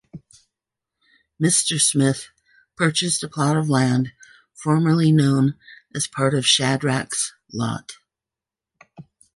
[1.39, 1.79] Mr.
[1.79, 2.29] Smith
[2.75, 4.13] purchased a plot of land
[4.51, 5.53] formerly known
[5.93, 7.97] as part of Shadrack's Lot.